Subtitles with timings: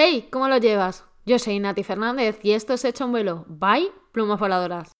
[0.00, 1.04] Hey, ¿cómo lo llevas?
[1.26, 3.44] Yo soy Nati Fernández y esto es Hecho un vuelo.
[3.48, 4.92] Bye, plumas voladoras.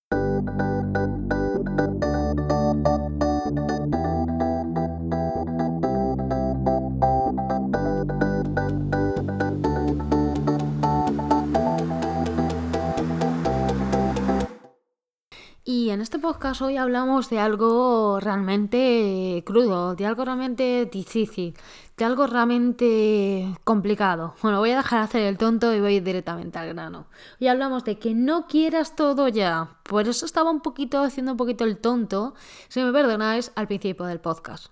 [15.71, 21.55] Y en este podcast hoy hablamos de algo realmente crudo, de algo realmente difícil,
[21.95, 24.35] de algo realmente complicado.
[24.41, 27.09] Bueno, voy a dejar de hacer el tonto y voy ir directamente al grano.
[27.39, 29.77] Hoy hablamos de que no quieras todo ya.
[29.83, 32.33] Por eso estaba un poquito haciendo un poquito el tonto,
[32.69, 34.69] si me perdonáis, al principio del podcast.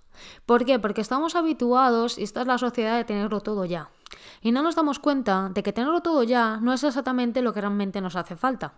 [0.46, 0.78] ¿Por qué?
[0.78, 3.90] Porque estamos habituados, y esta es la sociedad, de tenerlo todo ya.
[4.40, 7.60] Y no nos damos cuenta de que tenerlo todo ya no es exactamente lo que
[7.60, 8.72] realmente nos hace falta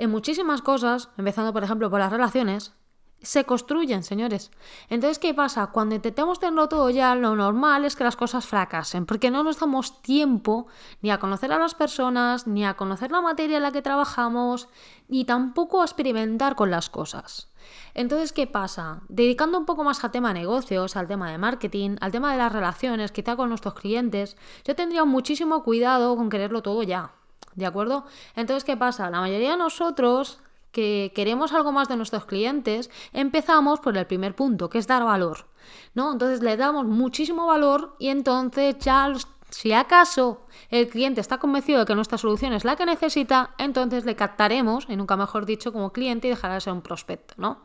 [0.00, 2.72] en muchísimas cosas, empezando por ejemplo por las relaciones,
[3.20, 4.50] se construyen, señores.
[4.88, 5.66] Entonces, ¿qué pasa?
[5.66, 9.60] Cuando intentamos tenerlo todo ya, lo normal es que las cosas fracasen, porque no nos
[9.60, 10.68] damos tiempo
[11.02, 14.68] ni a conocer a las personas, ni a conocer la materia en la que trabajamos,
[15.08, 17.50] ni tampoco a experimentar con las cosas.
[17.92, 19.02] Entonces, ¿qué pasa?
[19.10, 22.38] Dedicando un poco más al tema de negocios, al tema de marketing, al tema de
[22.38, 27.19] las relaciones, quizá con nuestros clientes, yo tendría muchísimo cuidado con quererlo todo ya.
[27.54, 28.04] ¿De acuerdo?
[28.36, 29.10] Entonces, ¿qué pasa?
[29.10, 30.40] La mayoría de nosotros
[30.72, 35.04] que queremos algo más de nuestros clientes, empezamos por el primer punto, que es dar
[35.04, 35.46] valor.
[35.94, 36.12] ¿No?
[36.12, 39.12] Entonces le damos muchísimo valor y entonces ya
[39.50, 44.04] si acaso el cliente está convencido de que nuestra solución es la que necesita, entonces
[44.04, 47.58] le captaremos, y nunca mejor dicho, como cliente y dejará de ser un prospecto, ¿no?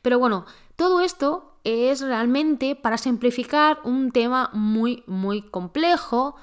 [0.00, 6.36] Pero bueno, todo esto es realmente para simplificar un tema muy, muy complejo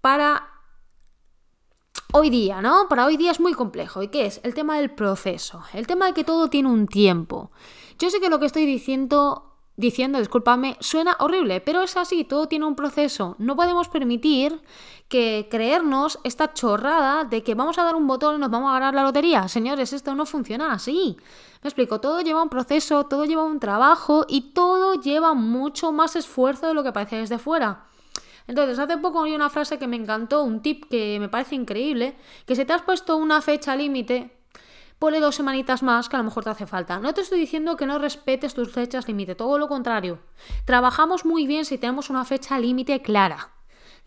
[0.00, 0.48] para
[2.12, 2.88] hoy día, ¿no?
[2.88, 4.02] Para hoy día es muy complejo.
[4.02, 4.40] ¿Y qué es?
[4.42, 7.50] El tema del proceso, el tema de que todo tiene un tiempo.
[7.98, 12.48] Yo sé que lo que estoy diciendo, diciendo, discúlpame, suena horrible, pero es así, todo
[12.48, 13.36] tiene un proceso.
[13.38, 14.60] No podemos permitir
[15.08, 18.74] que creernos esta chorrada de que vamos a dar un botón y nos vamos a
[18.74, 19.48] ganar la lotería.
[19.48, 21.16] Señores, esto no funciona así.
[21.62, 26.16] Me explico, todo lleva un proceso, todo lleva un trabajo y todo lleva mucho más
[26.16, 27.84] esfuerzo de lo que parece desde fuera.
[28.50, 32.16] Entonces, hace poco oí una frase que me encantó, un tip que me parece increíble,
[32.46, 34.36] que si te has puesto una fecha límite,
[34.98, 36.98] ponle dos semanitas más que a lo mejor te hace falta.
[36.98, 40.18] No te estoy diciendo que no respetes tus fechas límite, todo lo contrario.
[40.64, 43.52] Trabajamos muy bien si tenemos una fecha límite clara.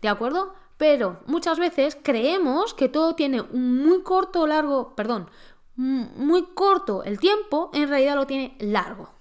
[0.02, 0.52] ¿De acuerdo?
[0.76, 5.30] Pero muchas veces creemos que todo tiene un muy corto largo, perdón,
[5.74, 9.13] muy corto el tiempo, en realidad lo tiene largo.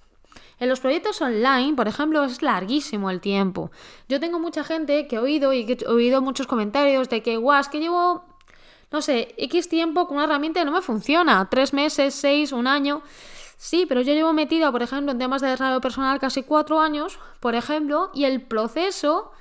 [0.59, 3.71] En los proyectos online, por ejemplo, es larguísimo el tiempo.
[4.07, 7.37] Yo tengo mucha gente que he oído y que he oído muchos comentarios de que,
[7.37, 8.25] guau, es que llevo,
[8.91, 11.49] no sé, X tiempo con una herramienta y no me funciona.
[11.49, 13.01] Tres meses, seis, un año.
[13.57, 17.19] Sí, pero yo llevo metida, por ejemplo, en temas de desarrollo personal casi cuatro años,
[17.39, 19.31] por ejemplo, y el proceso,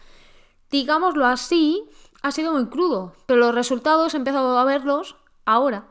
[0.71, 1.85] digámoslo así,
[2.23, 5.87] ha sido muy crudo, pero los resultados he empezado a verlos ahora.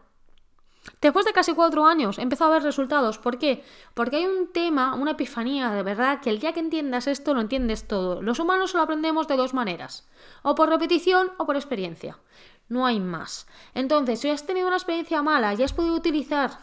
[1.02, 3.18] Después de casi cuatro años he empezado a ver resultados.
[3.18, 3.64] ¿Por qué?
[3.96, 7.42] Porque hay un tema, una epifanía de verdad, que el día que entiendas esto lo
[7.42, 8.22] entiendes todo.
[8.22, 10.08] Los humanos lo aprendemos de dos maneras.
[10.44, 12.20] O por repetición o por experiencia.
[12.70, 13.48] No hay más.
[13.74, 16.60] Entonces, si has tenido una experiencia mala y has podido utilizar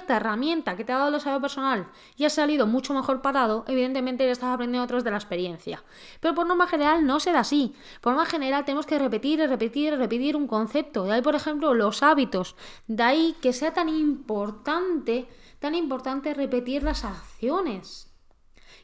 [0.00, 3.64] cierta herramienta que te ha dado el desarrollo personal y has salido mucho mejor parado,
[3.68, 5.84] evidentemente ya estás aprendiendo otros de la experiencia.
[6.20, 7.74] Pero por norma general no será así.
[8.00, 11.04] Por norma general tenemos que repetir, repetir, repetir un concepto.
[11.04, 12.56] De ahí, por ejemplo, los hábitos.
[12.86, 15.28] De ahí que sea tan importante,
[15.58, 18.10] tan importante repetir las acciones.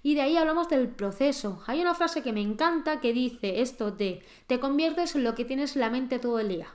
[0.03, 1.62] Y de ahí hablamos del proceso.
[1.66, 5.47] Hay una frase que me encanta que dice esto de te conviertes en lo que
[5.47, 6.69] tienes en la mente todo el día.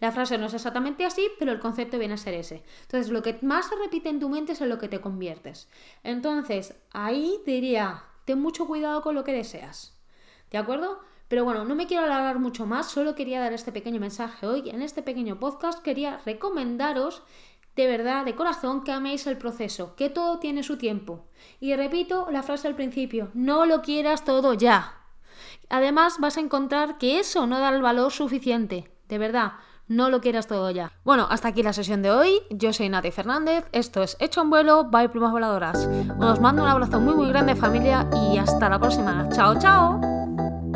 [0.00, 2.62] La frase no es exactamente así, pero el concepto viene a ser ese.
[2.82, 5.68] Entonces, lo que más se repite en tu mente es en lo que te conviertes.
[6.02, 9.98] Entonces, ahí diría, ten mucho cuidado con lo que deseas.
[10.50, 11.00] ¿De acuerdo?
[11.28, 14.68] Pero bueno, no me quiero alargar mucho más, solo quería dar este pequeño mensaje hoy.
[14.68, 17.22] En este pequeño podcast quería recomendaros
[17.76, 21.24] de verdad, de corazón, que améis el proceso, que todo tiene su tiempo.
[21.60, 24.96] Y repito la frase al principio, no lo quieras todo ya.
[25.68, 28.90] Además, vas a encontrar que eso no da el valor suficiente.
[29.08, 29.52] De verdad,
[29.90, 30.92] no lo quieras todo ya.
[31.04, 32.40] Bueno, hasta aquí la sesión de hoy.
[32.48, 35.88] Yo soy Nati Fernández, esto es Hecho en vuelo, bye plumas voladoras.
[36.18, 39.28] Os mando un abrazo muy muy grande familia y hasta la próxima.
[39.32, 40.09] Chao, chao.